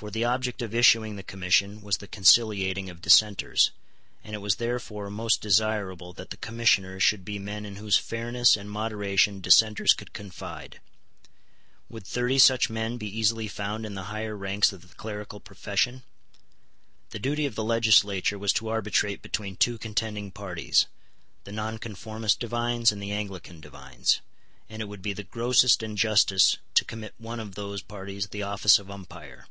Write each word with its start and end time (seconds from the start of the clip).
For 0.00 0.10
the 0.10 0.24
object 0.24 0.62
of 0.62 0.74
issuing 0.74 1.16
the 1.16 1.22
commission 1.22 1.82
was 1.82 1.98
the 1.98 2.08
conciliating 2.08 2.88
of 2.88 3.02
dissenters; 3.02 3.70
and 4.24 4.34
it 4.34 4.38
was 4.38 4.56
therefore 4.56 5.10
most 5.10 5.42
desirable 5.42 6.14
that 6.14 6.30
the 6.30 6.38
Commissioners 6.38 7.02
should 7.02 7.22
be 7.22 7.38
men 7.38 7.66
in 7.66 7.76
whose 7.76 7.98
fairness 7.98 8.56
and 8.56 8.70
moderation 8.70 9.42
dissenters 9.42 9.92
could 9.92 10.14
confide. 10.14 10.80
Would 11.90 12.06
thirty 12.06 12.38
such 12.38 12.70
men 12.70 12.96
be 12.96 13.08
easily 13.14 13.46
found 13.46 13.84
in 13.84 13.92
the 13.92 14.04
higher 14.04 14.34
ranks 14.34 14.72
of 14.72 14.80
the 14.88 14.94
clerical 14.94 15.38
profession? 15.38 16.02
The 17.10 17.18
duty 17.18 17.44
of 17.44 17.54
the 17.54 17.62
legislature 17.62 18.38
was 18.38 18.54
to 18.54 18.70
arbitrate 18.70 19.20
between 19.20 19.56
two 19.56 19.76
contending 19.76 20.30
parties, 20.30 20.86
the 21.44 21.52
Nonconformist 21.52 22.40
divines 22.40 22.90
and 22.90 23.02
the 23.02 23.12
Anglican 23.12 23.60
divines, 23.60 24.22
and 24.66 24.80
it 24.80 24.88
would 24.88 25.02
be 25.02 25.12
the 25.12 25.24
grossest 25.24 25.82
injustice 25.82 26.56
to 26.72 26.86
commit 26.86 27.14
to 27.18 27.22
one 27.22 27.38
of 27.38 27.54
those 27.54 27.82
parties 27.82 28.28
the 28.28 28.42
office 28.42 28.78
of 28.78 28.90
umpire. 28.90 29.46